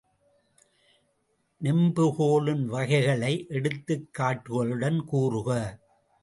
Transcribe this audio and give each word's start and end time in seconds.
நெம்புகோலின் 1.61 2.65
வகைகளை 2.65 3.45
எடுத்துக்காட்டுகளுடன் 3.49 4.99
கூறுக. 5.05 5.79